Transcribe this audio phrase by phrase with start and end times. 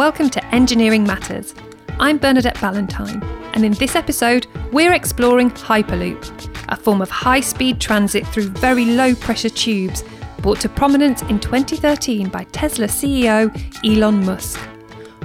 [0.00, 1.54] Welcome to Engineering Matters.
[1.98, 3.22] I'm Bernadette Ballantyne,
[3.52, 8.86] and in this episode, we're exploring Hyperloop, a form of high speed transit through very
[8.86, 10.02] low pressure tubes
[10.38, 14.58] brought to prominence in 2013 by Tesla CEO Elon Musk.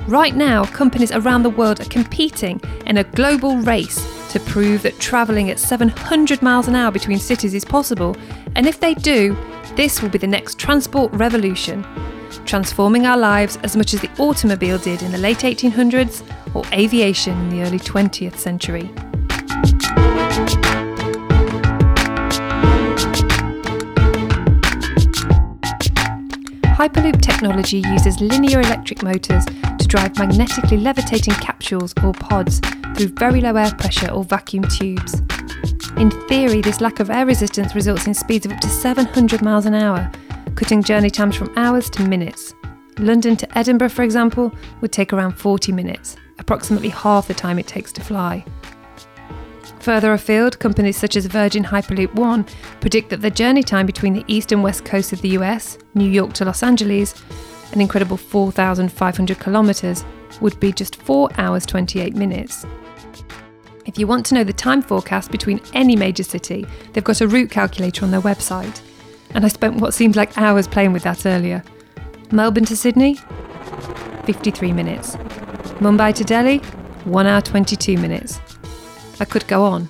[0.09, 4.99] Right now, companies around the world are competing in a global race to prove that
[4.99, 8.17] travelling at 700 miles an hour between cities is possible,
[8.57, 9.37] and if they do,
[9.77, 11.85] this will be the next transport revolution
[12.45, 17.37] transforming our lives as much as the automobile did in the late 1800s or aviation
[17.39, 18.89] in the early 20th century.
[26.75, 32.59] Hyperloop technology uses linear electric motors to drive magnetically levitating capsules or pods
[32.95, 35.21] through very low air pressure or vacuum tubes.
[35.97, 39.65] In theory, this lack of air resistance results in speeds of up to 700 miles
[39.65, 40.11] an hour,
[40.55, 42.53] cutting journey times from hours to minutes.
[42.97, 47.67] London to Edinburgh, for example, would take around 40 minutes, approximately half the time it
[47.67, 48.43] takes to fly.
[49.79, 52.45] Further afield, companies such as Virgin Hyperloop One
[52.79, 56.09] predict that the journey time between the east and west coast of the US, New
[56.09, 57.21] York to Los Angeles,
[57.73, 60.05] an incredible 4,500 kilometres,
[60.39, 62.65] would be just 4 hours 28 minutes.
[63.85, 67.27] If you want to know the time forecast between any major city, they've got a
[67.27, 68.81] route calculator on their website
[69.35, 71.61] and I spent what seemed like hours playing with that earlier.
[72.31, 73.19] Melbourne to Sydney?
[74.23, 75.17] 53 minutes.
[75.79, 76.59] Mumbai to Delhi?
[77.03, 78.39] 1 hour 22 minutes.
[79.19, 79.89] I could go on,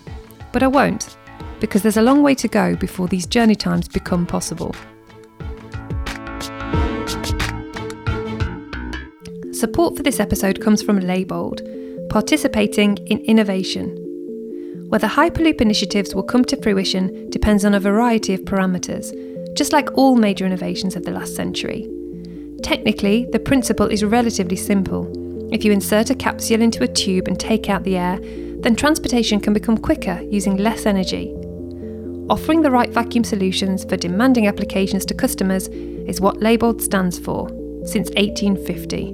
[0.51, 1.15] but I won't,
[1.59, 4.75] because there's a long way to go before these journey times become possible.
[9.51, 14.01] Support for this episode comes from Leybold, participating in innovation.
[14.89, 19.13] Whether Hyperloop initiatives will come to fruition depends on a variety of parameters,
[19.55, 21.89] just like all major innovations of the last century.
[22.61, 25.11] Technically, the principle is relatively simple.
[25.53, 28.19] If you insert a capsule into a tube and take out the air,
[28.61, 31.33] then transportation can become quicker using less energy.
[32.29, 37.47] Offering the right vacuum solutions for demanding applications to customers is what Leybold stands for
[37.85, 39.11] since 1850.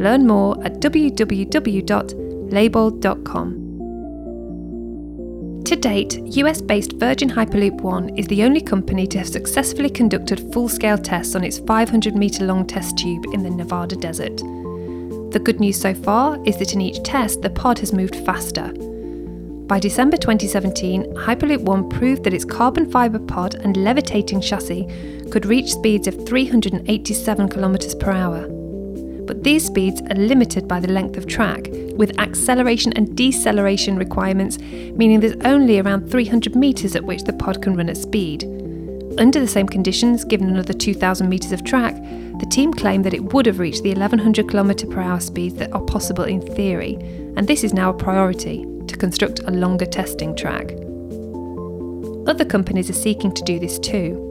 [0.00, 3.65] Learn more at www.leybold.com.
[5.66, 10.52] To date, US based Virgin Hyperloop One is the only company to have successfully conducted
[10.52, 14.36] full scale tests on its 500 metre long test tube in the Nevada desert.
[14.36, 18.72] The good news so far is that in each test, the pod has moved faster.
[19.66, 24.86] By December 2017, Hyperloop One proved that its carbon fibre pod and levitating chassis
[25.32, 28.55] could reach speeds of 387 km per hour
[29.26, 34.58] but these speeds are limited by the length of track, with acceleration and deceleration requirements,
[34.58, 38.44] meaning there's only around 300 metres at which the pod can run at speed.
[39.18, 41.94] Under the same conditions, given another 2,000 metres of track,
[42.38, 45.72] the team claimed that it would have reached the 1100 km per hour speeds that
[45.72, 46.94] are possible in theory,
[47.36, 50.72] and this is now a priority to construct a longer testing track.
[52.28, 54.25] Other companies are seeking to do this too.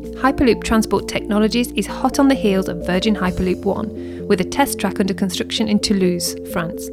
[0.00, 4.78] Hyperloop Transport Technologies is hot on the heels of Virgin Hyperloop One, with a test
[4.78, 6.88] track under construction in Toulouse, France.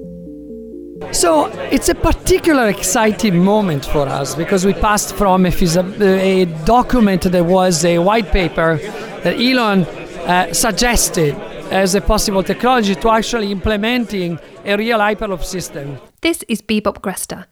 [1.13, 7.23] So it's a particular exciting moment for us because we passed from a, a document
[7.23, 8.77] that was a white paper
[9.23, 11.33] that Elon uh, suggested
[11.71, 15.97] as a possible technology to actually implementing a real Hyperloop system.
[16.21, 17.45] This is Bibop Gresta,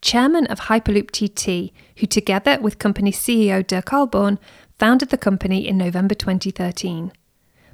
[0.00, 4.38] chairman of Hyperloop TT, who together with company CEO Dirk Ahlborn
[4.78, 7.12] founded the company in November 2013.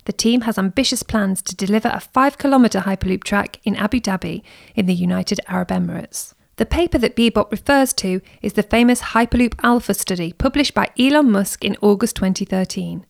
[0.05, 4.43] The team has ambitious plans to deliver a 5 kilometre Hyperloop track in Abu Dhabi
[4.75, 6.35] in the United Arab Emirates.
[6.57, 11.31] The paper that Bibop refers to is the famous Hyperloop Alpha study published by Elon
[11.31, 13.07] Musk in August 2013.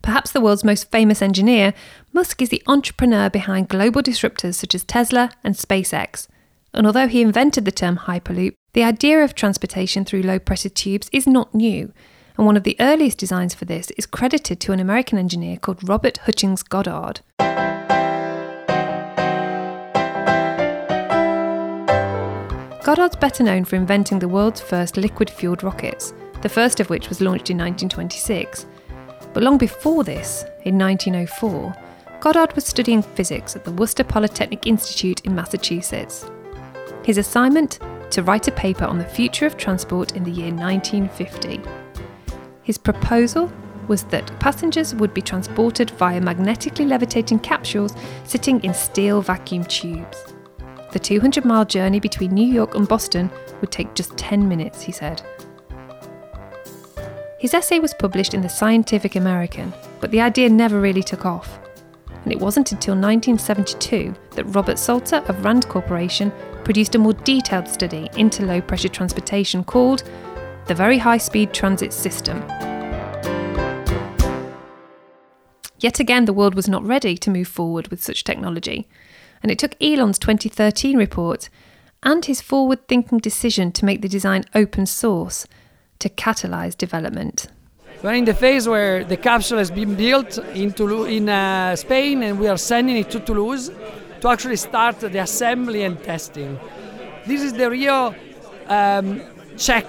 [0.00, 1.74] Perhaps the world's most famous engineer,
[2.12, 6.28] Musk is the entrepreneur behind global disruptors such as Tesla and SpaceX.
[6.72, 11.10] And although he invented the term Hyperloop, the idea of transportation through low pressure tubes
[11.12, 11.92] is not new,
[12.38, 15.86] and one of the earliest designs for this is credited to an American engineer called
[15.86, 17.20] Robert Hutchings Goddard.
[22.84, 27.08] Goddard's better known for inventing the world's first liquid fueled rockets, the first of which
[27.08, 28.66] was launched in 1926.
[29.34, 31.74] But long before this, in 1904,
[32.20, 36.30] Goddard was studying physics at the Worcester Polytechnic Institute in Massachusetts.
[37.04, 37.80] His assignment?
[38.12, 41.87] To write a paper on the future of transport in the year 1950.
[42.68, 43.50] His proposal
[43.86, 47.94] was that passengers would be transported via magnetically levitating capsules
[48.24, 50.34] sitting in steel vacuum tubes.
[50.92, 53.30] The 200 mile journey between New York and Boston
[53.62, 55.22] would take just 10 minutes, he said.
[57.38, 61.58] His essay was published in the Scientific American, but the idea never really took off.
[62.24, 66.30] and it wasn't until 1972 that Robert Salter of Rand Corporation
[66.64, 70.02] produced a more detailed study into low pressure transportation called
[70.68, 72.44] the Very High Speed Transit System.
[75.80, 78.86] Yet again, the world was not ready to move forward with such technology,
[79.42, 81.48] and it took Elon's 2013 report
[82.02, 85.46] and his forward thinking decision to make the design open source
[86.00, 87.46] to catalyse development.
[88.02, 92.22] We're in the phase where the capsule has been built in, Toulouse, in uh, Spain
[92.22, 93.70] and we are sending it to Toulouse
[94.20, 96.60] to actually start the assembly and testing.
[97.26, 98.14] This is the real
[98.68, 99.22] um,
[99.56, 99.86] check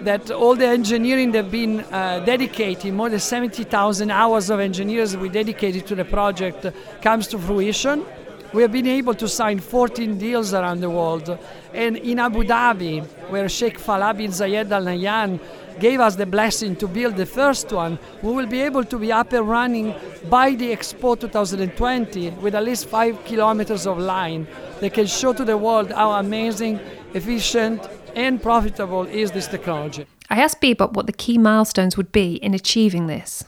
[0.00, 5.28] that all the engineering they've been uh, dedicated, more than 70,000 hours of engineers we
[5.28, 6.66] dedicated to the project,
[7.00, 8.04] comes to fruition.
[8.52, 11.38] We have been able to sign 14 deals around the world.
[11.72, 15.40] And in Abu Dhabi, where Sheikh Falah bin Zayed Al Nahyan
[15.80, 19.10] gave us the blessing to build the first one, we will be able to be
[19.10, 19.92] up and running
[20.28, 24.46] by the Expo 2020 with at least five kilometers of line
[24.80, 26.78] that can show to the world how amazing,
[27.12, 27.82] efficient,
[28.16, 30.06] and profitable is this technology.
[30.30, 33.44] I asked Bibop what the key milestones would be in achieving this.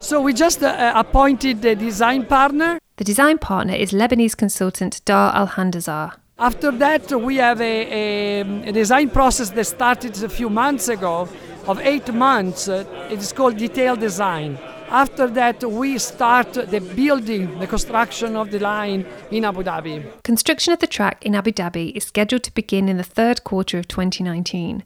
[0.00, 5.34] So we just uh, appointed the design partner the design partner is Lebanese consultant Dar
[5.34, 6.14] Al Handasah.
[6.38, 11.28] After that, we have a, a, a, design process that started a few months ago
[11.66, 12.68] of eight months.
[12.68, 14.58] Uh, it is called detailed design.
[14.88, 20.22] After that, we start the building, the construction of the line in Abu Dhabi.
[20.22, 23.78] Construction of the track in Abu Dhabi is scheduled to begin in the third quarter
[23.78, 24.84] of 2019.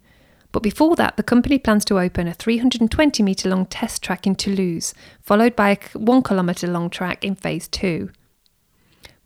[0.53, 4.35] But before that, the company plans to open a 320 metre long test track in
[4.35, 8.11] Toulouse, followed by a 1 kilometre long track in phase 2.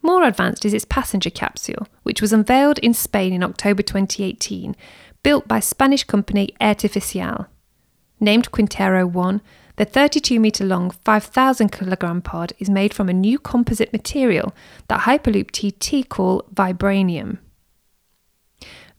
[0.02, 4.76] More advanced is its passenger capsule, which was unveiled in Spain in October 2018,
[5.22, 7.46] built by Spanish company Airtificial.
[8.20, 9.40] Named Quintero 1,
[9.76, 14.54] the 32 metre long 5,000 kilogram pod is made from a new composite material
[14.88, 17.38] that Hyperloop TT call vibranium.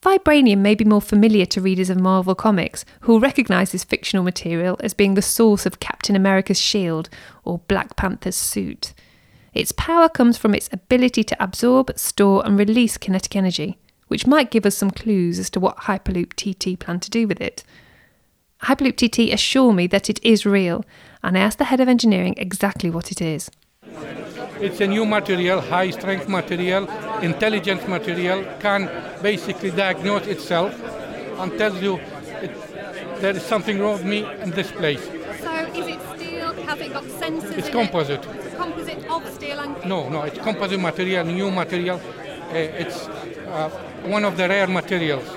[0.01, 4.24] Vibranium may be more familiar to readers of Marvel Comics, who will recognise this fictional
[4.24, 7.10] material as being the source of Captain America's shield
[7.44, 8.94] or Black Panther's suit.
[9.56, 14.51] Its power comes from its ability to absorb, store, and release kinetic energy, which might
[14.51, 17.63] give us some clues as to what Hyperloop TT plan to do with it.
[18.66, 20.84] Hyperloop TT assure me that it is real,
[21.22, 23.52] and I asked the head of engineering exactly what it is.
[24.60, 26.90] It's a new material, high strength material,
[27.22, 28.90] intelligent material, can
[29.22, 30.74] basically diagnose itself
[31.40, 32.00] and tells you
[32.42, 35.04] it, there is something wrong with me in this place.
[35.44, 36.54] So is it steel?
[36.64, 37.58] Has it got sensors?
[37.60, 38.26] It's composite.
[38.26, 38.56] It?
[38.58, 39.86] Composite of steel and.
[39.86, 42.02] No, no, it's composite material, new material.
[42.50, 43.08] Uh, it's
[43.48, 43.70] uh,
[44.06, 45.30] one of the rare materials.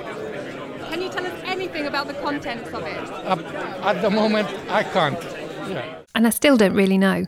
[0.89, 1.38] Can you tell us
[1.69, 2.97] anything about the contents of it?
[2.97, 5.23] Uh, at the moment, I can't.
[5.69, 6.03] Yeah.
[6.15, 7.26] And I still don't really know.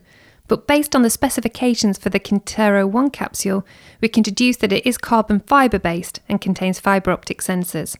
[0.48, 3.64] But based on the specifications for the Quintero 1 capsule,
[4.00, 7.96] we can deduce that it is carbon fibre based and contains fibre optic sensors.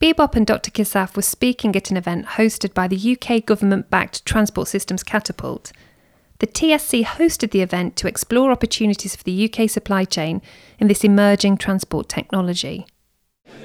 [0.00, 0.70] Bibop and Dr.
[0.70, 5.72] Kisaf were speaking at an event hosted by the UK government backed Transport Systems Catapult.
[6.38, 10.40] The TSC hosted the event to explore opportunities for the UK supply chain
[10.78, 12.86] in this emerging transport technology.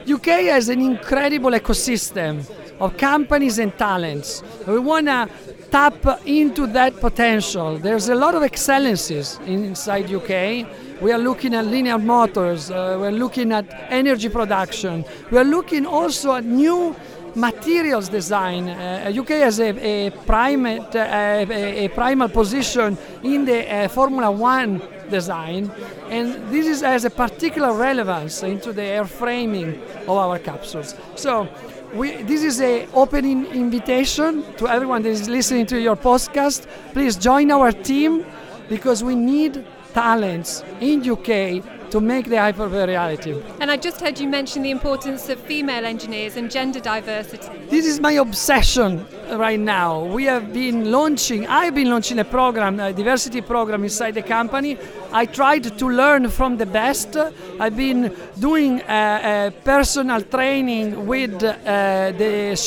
[0.07, 2.45] UK has an incredible ecosystem
[2.79, 4.43] of companies and talents.
[4.67, 5.29] We want to
[5.71, 7.77] tap into that potential.
[7.77, 10.67] There's a lot of excellences inside UK.
[11.01, 16.35] We are looking at linear motors, uh, we're looking at energy production, we're looking also
[16.35, 16.95] at new
[17.35, 18.69] materials design.
[18.69, 24.31] Uh, UK has a, a, primate, uh, a, a, primal position in the uh, Formula
[24.31, 25.71] One design,
[26.09, 30.95] and this is, has a particular relevance into the airframing of our capsules.
[31.15, 31.47] So
[31.93, 36.67] we, this is an opening invitation to everyone that is listening to your podcast.
[36.93, 38.25] Please join our team
[38.69, 41.63] because we need talents in UK
[41.95, 43.41] to make the Hyper-V a reality.
[43.61, 47.47] And I just heard you mention the importance of female engineers and gender diversity.
[47.69, 50.03] This is my obsession right now.
[50.03, 54.77] We have been launching, I've been launching a program, a diversity program inside the company.
[55.13, 57.15] I tried to learn from the best.
[57.61, 62.57] I've been doing a, a personal training with uh, the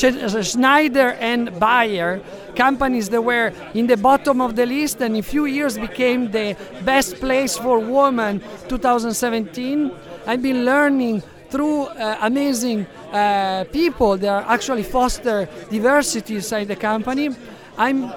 [0.43, 2.23] Schneider and Bayer
[2.67, 6.21] companies that were in the bottom of the list and in a few years became
[6.31, 9.91] the best place for women 2017
[10.27, 17.31] i've been learning through uh, amazing uh, people that actually foster diversity inside the company.
[17.77, 18.13] I'm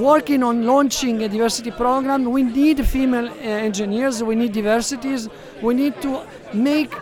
[0.00, 2.24] working on launching a diversity program.
[2.30, 4.22] We need female uh, engineers.
[4.22, 5.28] We need diversities.
[5.62, 6.92] We need to make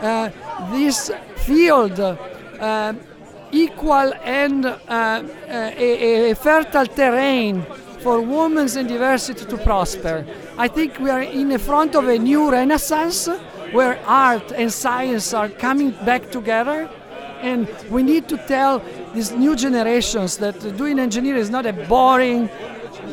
[0.00, 0.30] uh,
[0.70, 2.94] this field uh,
[3.56, 5.22] equal and uh, uh,
[5.76, 7.64] a, a, fertile terrain
[8.00, 10.24] for women and diversity to prosper.
[10.58, 13.28] I think we are in the front of a new renaissance
[13.72, 16.88] where art and science are coming back together.
[17.40, 18.82] And we need to tell
[19.14, 22.48] these new generations that doing engineering is not a boring,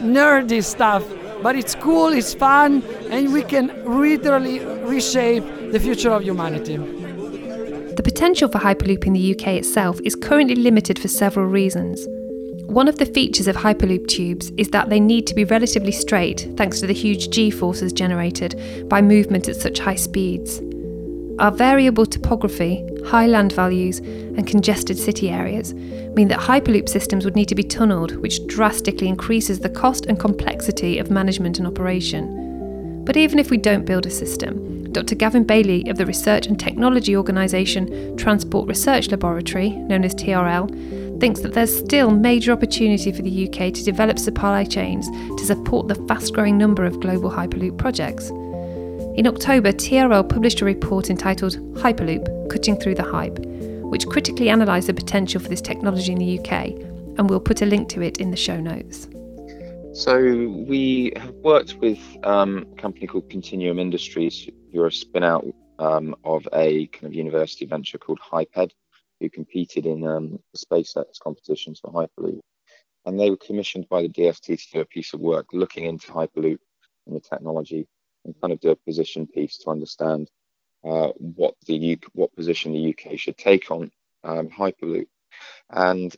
[0.02, 1.04] nerdy stuff,
[1.42, 7.03] but it's cool, it's fun, and we can literally reshape the future of humanity.
[7.96, 12.04] The potential for Hyperloop in the UK itself is currently limited for several reasons.
[12.66, 16.50] One of the features of Hyperloop tubes is that they need to be relatively straight
[16.58, 20.60] thanks to the huge g forces generated by movement at such high speeds.
[21.38, 25.76] Our variable topography, high land values, and congested city areas
[26.16, 30.20] mean that Hyperloop systems would need to be tunnelled, which drastically increases the cost and
[30.20, 33.04] complexity of management and operation.
[33.06, 35.16] But even if we don't build a system, Dr.
[35.16, 41.42] Gavin Bailey of the research and technology organisation Transport Research Laboratory, known as TRL, thinks
[41.42, 45.96] that there's still major opportunity for the UK to develop supply chains to support the
[46.08, 48.30] fast growing number of global Hyperloop projects.
[49.18, 54.88] In October, TRL published a report entitled Hyperloop Cutting Through the Hype, which critically analysed
[54.88, 56.68] the potential for this technology in the UK,
[57.18, 59.08] and we'll put a link to it in the show notes.
[59.94, 60.20] So,
[60.68, 65.46] we have worked with um, a company called Continuum Industries, who are a spin out
[65.80, 68.72] um, of a kind of university venture called HyPed,
[69.20, 72.42] who competed in um, the SpaceX competitions for Hyperloop.
[73.06, 76.12] And they were commissioned by the DFT to do a piece of work looking into
[76.12, 76.60] Hyperloop
[77.06, 77.88] and the technology
[78.26, 80.30] and kind of do a position piece to understand
[80.84, 83.92] uh, what the UK, what position the UK should take on
[84.24, 85.08] um, Hyperloop.
[85.70, 86.16] And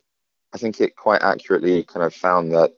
[0.54, 2.72] I think it quite accurately kind of found that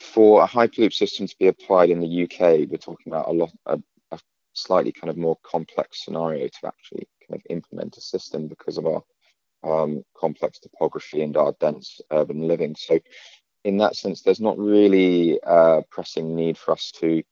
[0.00, 3.50] for a Hyperloop system to be applied in the UK, we're talking about a lot,
[3.66, 3.78] a,
[4.52, 8.86] slightly kind of more complex scenario to actually kind of implement a system because of
[8.86, 9.02] our
[9.62, 12.74] um, complex topography and our dense urban living.
[12.76, 12.98] So,
[13.64, 17.22] in that sense, there's not really a pressing need for us to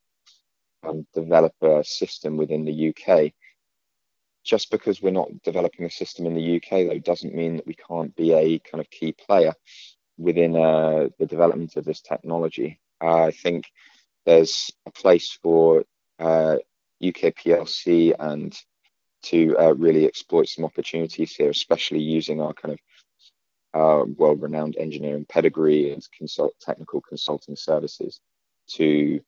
[0.87, 3.33] um, develop a system within the UK.
[4.45, 7.75] Just because we're not developing a system in the UK, though, doesn't mean that we
[7.75, 9.55] can't be a kind of key player
[10.17, 12.81] within uh, the development of this technology.
[13.01, 13.67] Uh, I think
[14.27, 15.85] there's a place for
[16.19, 16.57] uh,
[17.03, 18.57] UK PLC and
[19.25, 22.81] to uh, really exploit some opportunities here, especially using our kind of
[23.75, 28.21] uh, world-renowned engineering pedigree and consult technical consulting services
[28.69, 29.21] to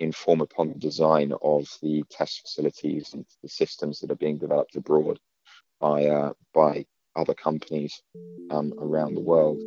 [0.00, 4.74] inform upon the design of the test facilities and the systems that are being developed
[4.76, 5.18] abroad
[5.80, 6.84] by uh, by
[7.16, 8.02] other companies
[8.50, 9.58] um, around the world.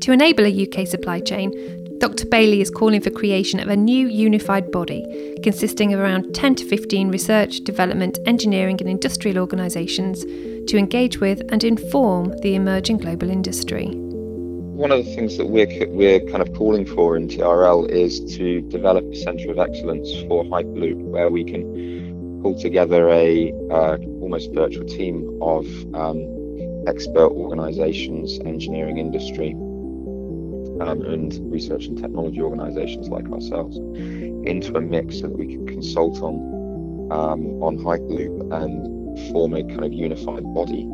[0.00, 1.52] To enable a UK supply chain,
[1.98, 2.26] Dr.
[2.26, 5.04] Bailey is calling for creation of a new unified body
[5.42, 10.24] consisting of around 10 to 15 research, development, engineering, and industrial organisations
[10.70, 13.90] to engage with and inform the emerging global industry
[14.78, 18.60] one of the things that we're we're kind of calling for in TRL is to
[18.60, 24.52] develop a centre of excellence for Hyperloop, where we can pull together a uh, almost
[24.54, 26.22] virtual team of um,
[26.86, 29.52] expert organisations, engineering industry,
[30.80, 35.66] um, and research and technology organisations like ourselves into a mix so that we can
[35.66, 36.34] consult on
[37.10, 40.86] um, on Hyperloop and form a kind of unified body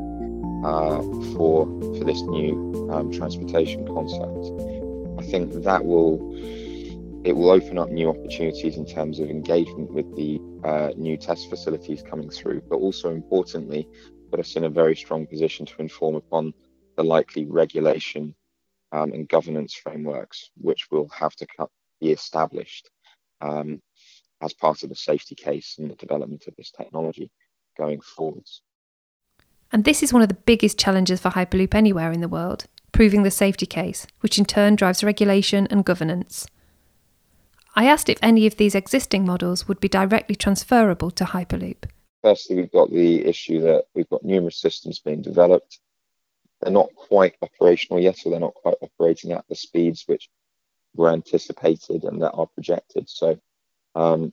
[0.64, 1.02] uh,
[1.34, 1.66] for
[1.98, 4.52] for this new um, transportation concept.
[5.18, 6.18] I think that will
[7.24, 11.48] it will open up new opportunities in terms of engagement with the uh, new test
[11.48, 13.88] facilities coming through, but also importantly,
[14.30, 16.52] put us in a very strong position to inform upon
[16.96, 18.34] the likely regulation
[18.94, 21.46] um, and governance frameworks which will have to
[22.00, 22.90] be established
[23.40, 23.82] um,
[24.40, 27.30] as part of the safety case and the development of this technology
[27.76, 28.62] going forwards.
[29.72, 33.24] And this is one of the biggest challenges for Hyperloop anywhere in the world, proving
[33.24, 36.46] the safety case, which in turn drives regulation and governance.
[37.74, 41.86] I asked if any of these existing models would be directly transferable to Hyperloop.
[42.22, 45.80] Firstly, we've got the issue that we've got numerous systems being developed.
[46.64, 50.30] They're not quite operational yet, or they're not quite operating at the speeds which
[50.96, 53.10] were anticipated and that are projected.
[53.10, 53.38] So,
[53.94, 54.32] um,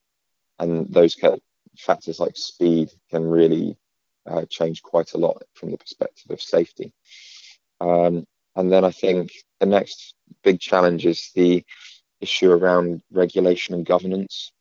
[0.57, 1.41] and those kind of
[1.77, 3.75] factors like speed can really
[4.25, 6.93] uh, changed quite a lot from the perspective of safety.
[7.81, 11.65] Um, and then I think the next big challenge is the
[12.21, 14.53] issue around regulation and governance.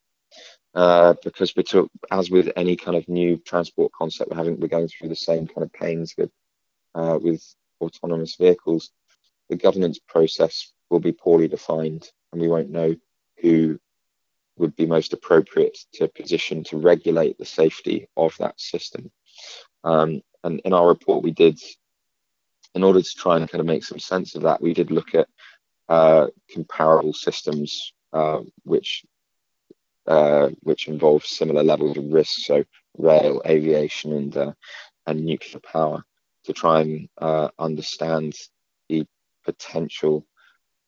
[0.74, 4.68] Uh, because we took, as with any kind of new transport concept, we're having we're
[4.68, 6.30] going through the same kind of pains with
[6.94, 7.42] uh, with
[7.80, 8.90] autonomous vehicles.
[9.48, 12.94] The governance process will be poorly defined, and we won't know
[13.40, 13.78] who
[14.56, 19.10] would be most appropriate to position to regulate the safety of that system.
[19.84, 21.58] Um, and in our report, we did,
[22.74, 25.14] in order to try and kind of make some sense of that, we did look
[25.14, 25.28] at
[25.88, 29.04] uh, comparable systems uh, which
[30.06, 32.64] uh, which involve similar levels of risk, so
[32.98, 34.52] rail, aviation, and uh,
[35.06, 36.04] and nuclear power,
[36.52, 38.34] to try and uh, understand
[38.88, 39.06] the
[39.44, 40.26] potential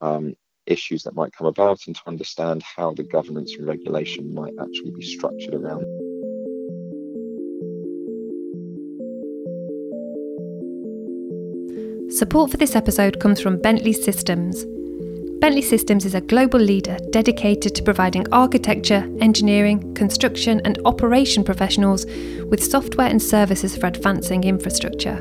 [0.00, 0.34] um,
[0.66, 4.90] issues that might come about and to understand how the governance and regulation might actually
[4.90, 5.84] be structured around.
[12.12, 14.64] Support for this episode comes from Bentley Systems.
[15.40, 22.04] Bentley Systems is a global leader dedicated to providing architecture, engineering, construction, and operation professionals
[22.50, 25.20] with software and services for advancing infrastructure.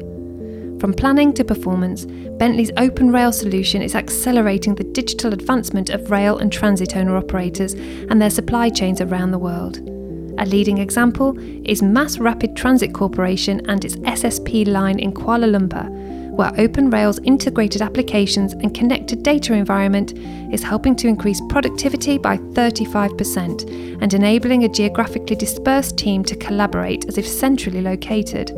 [0.82, 2.06] From planning to performance,
[2.40, 7.74] Bentley's Open Rail solution is accelerating the digital advancement of rail and transit owner operators
[7.74, 9.78] and their supply chains around the world.
[10.40, 11.38] A leading example
[11.70, 15.88] is Mass Rapid Transit Corporation and its SSP line in Kuala Lumpur,
[16.32, 20.18] where Open Rail's integrated applications and connected data environment
[20.52, 27.08] is helping to increase productivity by 35% and enabling a geographically dispersed team to collaborate
[27.08, 28.50] as if centrally located.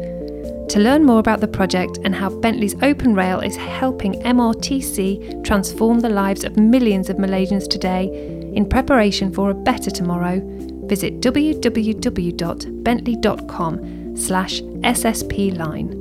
[0.70, 6.00] To learn more about the project and how Bentley's Open Rail is helping MRTC transform
[6.00, 8.08] the lives of millions of Malaysians today
[8.56, 10.42] in preparation for a better tomorrow,
[10.86, 16.00] visit www.bentley.com slash ssp-line.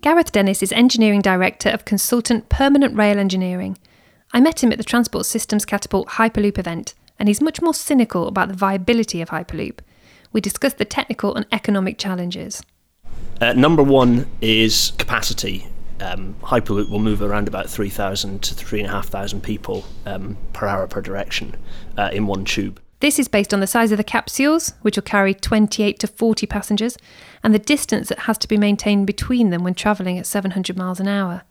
[0.00, 3.76] Gareth Dennis is Engineering Director of Consultant Permanent Rail Engineering.
[4.32, 8.28] I met him at the Transport Systems Catapult Hyperloop event and he's much more cynical
[8.28, 9.80] about the viability of Hyperloop.
[10.32, 12.62] We discuss the technical and economic challenges.
[13.40, 15.66] Uh, number one is capacity.
[16.00, 21.56] Um, Hyperloop will move around about 3,000 to 3,500 people um, per hour per direction
[21.96, 22.80] uh, in one tube.
[23.00, 26.46] This is based on the size of the capsules, which will carry 28 to 40
[26.46, 26.98] passengers,
[27.44, 30.98] and the distance that has to be maintained between them when travelling at 700 miles
[30.98, 31.42] an hour.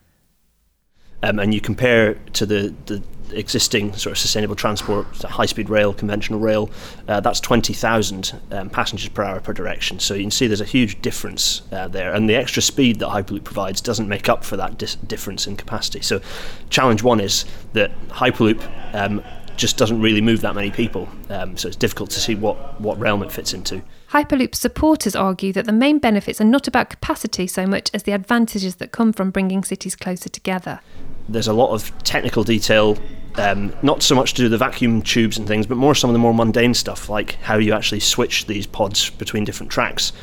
[1.24, 3.02] Um, and you compare to the, the
[3.32, 6.70] existing sort of sustainable transport, high speed rail, conventional rail,
[7.08, 10.00] uh, that's 20,000 um, passengers per hour per direction.
[10.00, 12.14] So you can see there's a huge difference uh, there.
[12.14, 15.58] And the extra speed that Hyperloop provides doesn't make up for that dis- difference in
[15.58, 16.02] capacity.
[16.02, 16.22] So,
[16.70, 18.62] challenge one is that Hyperloop
[18.94, 19.24] um,
[19.58, 21.10] just doesn't really move that many people.
[21.30, 23.82] Um, so it's difficult to see what, what realm it fits into.
[24.12, 28.14] Hyperloop supporters argue that the main benefits are not about capacity so much as the
[28.14, 30.80] advantages that come from bringing cities closer together.
[31.28, 32.98] There's a lot of technical detail,
[33.36, 36.10] um, not so much to do with the vacuum tubes and things, but more some
[36.10, 40.14] of the more mundane stuff, like how you actually switch these pods between different tracks,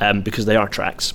[0.00, 1.14] um, because they are tracks.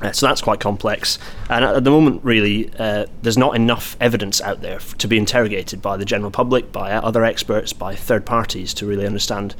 [0.00, 1.18] Uh, so that's quite complex.
[1.48, 5.18] And at the moment, really, uh, there's not enough evidence out there f- to be
[5.18, 9.54] interrogated by the general public, by other experts, by third parties to really understand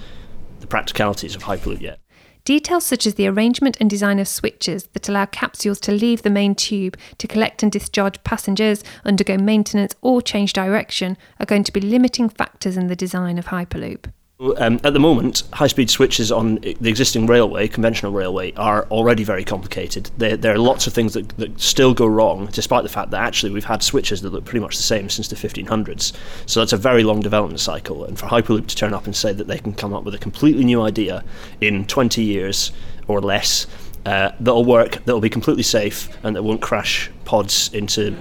[0.61, 2.01] the practicalities of Hyperloop yet.
[2.44, 6.31] Details such as the arrangement and design of switches that allow capsules to leave the
[6.31, 11.73] main tube to collect and discharge passengers, undergo maintenance, or change direction are going to
[11.73, 14.12] be limiting factors in the design of Hyperloop.
[14.40, 19.23] Um, at the moment, high speed switches on the existing railway, conventional railway, are already
[19.23, 20.11] very complicated.
[20.18, 23.20] There, there are lots of things that, that, still go wrong, despite the fact that
[23.20, 26.12] actually we've had switches that look pretty much the same since the 1500s.
[26.47, 28.05] So that's a very long development cycle.
[28.05, 30.18] And for Hyperloop to turn up and say that they can come up with a
[30.18, 31.23] completely new idea
[31.61, 32.73] in 20 years
[33.07, 33.68] or less
[34.05, 38.16] uh, that'll work, that'll be completely safe, and that won't crash pods into,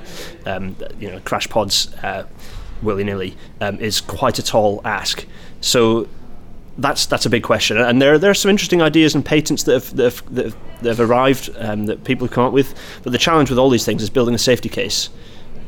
[0.45, 2.27] um, you know, crash pods uh,
[2.83, 5.25] willy nilly um, is quite a tall ask.
[5.63, 6.07] So
[6.77, 9.73] that's that's a big question, and there there are some interesting ideas and patents that
[9.73, 12.75] have that have, that have, that have arrived um, that people have come up with.
[13.03, 15.09] But the challenge with all these things is building a safety case.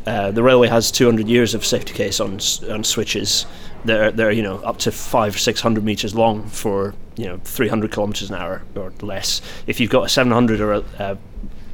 [0.06, 3.46] Uh, the railway has 200 years of safety case on on switches.
[3.86, 7.92] They're they're you know up to five six hundred meters long for you know 300
[7.92, 9.42] kilometers an hour or less.
[9.66, 11.18] If you've got a 700 or a, a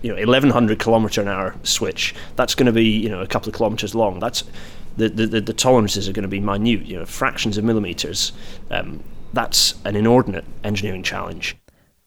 [0.04, 3.50] you know 1100 kilometer an hour switch, that's going to be you know a couple
[3.50, 4.20] of kilometers long.
[4.20, 4.44] That's
[4.98, 8.32] the, the, the tolerances are going to be minute, you know, fractions of millimeters.
[8.70, 11.56] Um, that's an inordinate engineering challenge.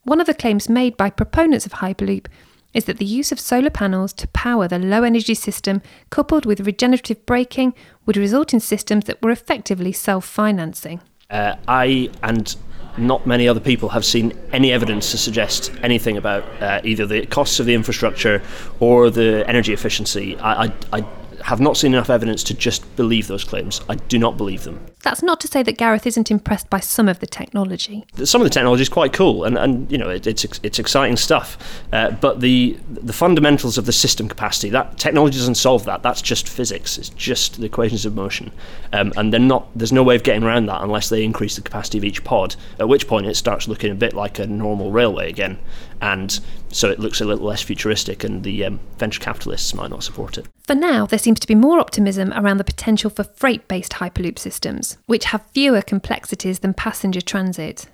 [0.02, 2.26] One of the claims made by proponents of Hyperloop
[2.74, 6.60] is that the use of solar panels to power the low energy system, coupled with
[6.60, 7.72] regenerative braking,
[8.04, 11.00] would result in systems that were effectively self financing.
[11.30, 12.54] Uh, I and
[12.96, 17.26] not many other people have seen any evidence to suggest anything about uh, either the
[17.26, 18.42] costs of the infrastructure
[18.78, 20.36] or the energy efficiency.
[20.38, 21.06] I, I, I
[21.44, 23.82] have not seen enough evidence to just believe those claims.
[23.86, 24.80] I do not believe them.
[25.02, 28.06] That's not to say that Gareth isn't impressed by some of the technology.
[28.24, 31.18] Some of the technology is quite cool, and, and you know it, it's it's exciting
[31.18, 31.58] stuff.
[31.92, 36.02] Uh, but the the fundamentals of the system capacity that technology doesn't solve that.
[36.02, 36.96] That's just physics.
[36.96, 38.50] It's just the equations of motion,
[38.94, 39.68] um, and they're not.
[39.76, 42.56] There's no way of getting around that unless they increase the capacity of each pod.
[42.78, 45.58] At which point it starts looking a bit like a normal railway again,
[46.04, 46.38] and
[46.68, 50.36] so it looks a little less futuristic, and the um, venture capitalists might not support
[50.36, 50.46] it.
[50.66, 54.38] For now, there seems to be more optimism around the potential for freight based Hyperloop
[54.38, 57.86] systems, which have fewer complexities than passenger transit.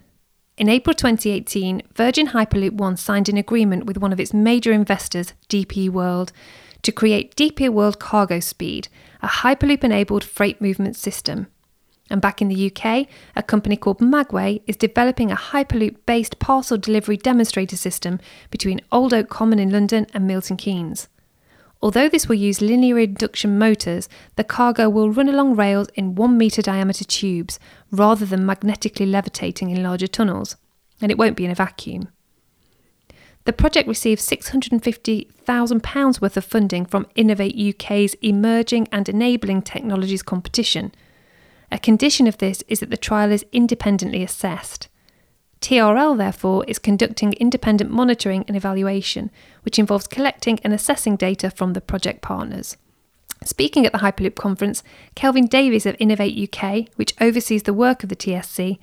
[0.58, 5.32] In April 2018, Virgin Hyperloop One signed an agreement with one of its major investors,
[5.48, 6.32] DP World,
[6.82, 8.88] to create DP World Cargo Speed,
[9.22, 11.46] a Hyperloop enabled freight movement system.
[12.10, 16.76] And back in the UK, a company called Magway is developing a Hyperloop based parcel
[16.76, 18.18] delivery demonstrator system
[18.50, 21.08] between Old Oak Common in London and Milton Keynes.
[21.80, 26.36] Although this will use linear induction motors, the cargo will run along rails in 1
[26.36, 27.58] metre diameter tubes
[27.90, 30.56] rather than magnetically levitating in larger tunnels,
[31.00, 32.08] and it won't be in a vacuum.
[33.44, 40.92] The project received £650,000 worth of funding from Innovate UK's Emerging and Enabling Technologies competition.
[41.72, 44.88] A condition of this is that the trial is independently assessed.
[45.60, 49.30] TRL, therefore, is conducting independent monitoring and evaluation,
[49.62, 52.76] which involves collecting and assessing data from the project partners.
[53.44, 54.82] Speaking at the Hyperloop conference,
[55.14, 58.78] Kelvin Davies of Innovate UK, which oversees the work of the TSC,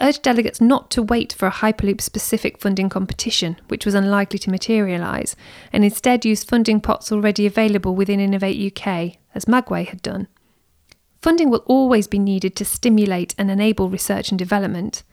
[0.00, 4.50] urged delegates not to wait for a Hyperloop specific funding competition, which was unlikely to
[4.50, 5.36] materialise,
[5.72, 10.28] and instead use funding pots already available within Innovate UK, as Magway had done.
[11.22, 15.04] Funding will always be needed to stimulate and enable research and development.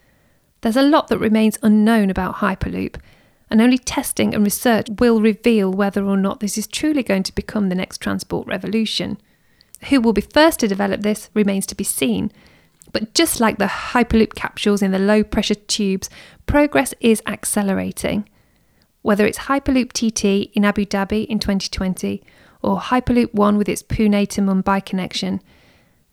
[0.61, 2.95] There's a lot that remains unknown about Hyperloop,
[3.51, 7.35] and only testing and research will reveal whether or not this is truly going to
[7.35, 9.19] become the next transport revolution.
[9.89, 12.31] Who will be first to develop this remains to be seen.
[12.91, 16.09] But just like the Hyperloop capsules in the low pressure tubes,
[16.47, 18.27] progress is accelerating.
[19.03, 22.23] Whether it's Hyperloop TT in Abu Dhabi in 2020
[22.63, 25.39] or Hyperloop One with its Pune to Mumbai connection,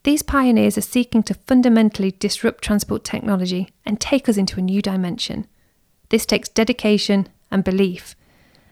[0.07, 4.81] these pioneers are seeking to fundamentally disrupt transport technology and take us into a new
[4.81, 5.49] dimension.
[6.11, 8.14] This takes dedication and belief.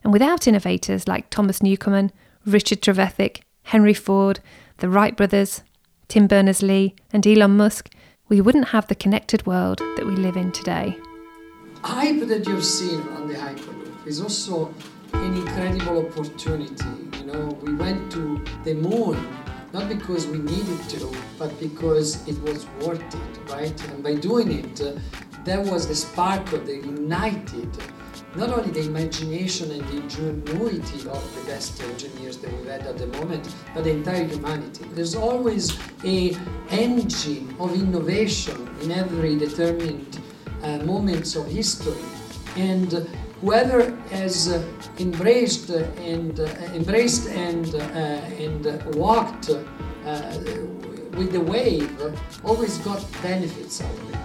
[0.05, 2.13] And without innovators like Thomas Newcomen,
[2.47, 4.39] Richard Trevithick, Henry Ford,
[4.77, 5.65] the Wright brothers,
[6.07, 7.93] Tim Berners Lee, and Elon Musk,
[8.29, 10.97] we wouldn't have the connected world that we live in today.
[11.83, 14.73] Hype that you've seen on the Hyperloop is also
[15.15, 16.85] an incredible opportunity.
[17.19, 19.17] You know, we went to the moon
[19.75, 23.89] not because we needed to, but because it was worth it, right?
[23.89, 24.93] And by doing it, uh,
[25.45, 27.69] there was the spark that united
[28.37, 32.99] not only the imagination and the ingenuity of the best engineers that we've had at
[32.99, 34.85] the moment, but the entire humanity.
[34.93, 36.37] There's always a
[36.71, 40.19] engine of innovation in every determined
[40.63, 42.05] uh, moments of history,
[42.57, 43.09] and
[43.45, 44.65] whoever has uh,
[44.99, 47.79] embraced and uh, embraced and uh,
[48.45, 49.51] and walked
[51.19, 51.91] with the wave
[52.43, 54.17] always got benefits out of it.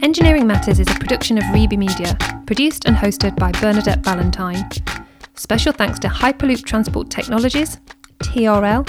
[0.00, 4.70] Engineering Matters is a production of Reby Media, produced and hosted by Bernadette Ballantyne.
[5.34, 7.78] Special thanks to Hyperloop Transport Technologies,
[8.20, 8.86] TRL,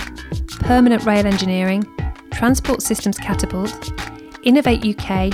[0.60, 1.84] Permanent Rail Engineering,
[2.32, 3.92] Transport Systems Catapult,
[4.44, 5.32] Innovate UK,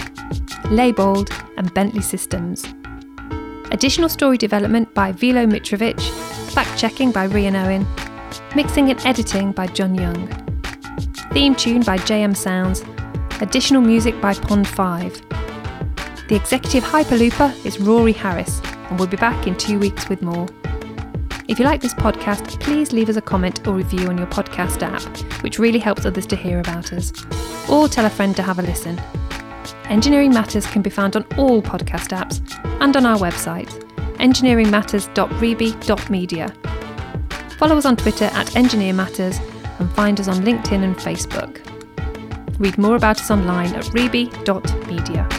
[0.71, 2.65] Leybold, and Bentley Systems.
[3.71, 5.99] Additional story development by Vilo Mitrovic,
[6.51, 7.85] fact checking by Rian Owen,
[8.55, 10.27] mixing and editing by John Young.
[11.31, 12.83] Theme tune by JM Sounds,
[13.41, 15.21] additional music by Pond 5.
[16.27, 20.47] The executive hyperlooper is Rory Harris, and we'll be back in two weeks with more.
[21.47, 24.81] If you like this podcast, please leave us a comment or review on your podcast
[24.81, 25.03] app,
[25.43, 27.13] which really helps others to hear about us.
[27.69, 28.99] Or tell a friend to have a listen.
[29.85, 32.41] Engineering Matters can be found on all podcast apps
[32.81, 33.69] and on our website,
[34.15, 36.55] engineeringmatters.reby.media.
[37.59, 39.37] Follow us on Twitter at Engineer Matters
[39.77, 41.61] and find us on LinkedIn and Facebook.
[42.59, 45.29] Read more about us online at reby.media.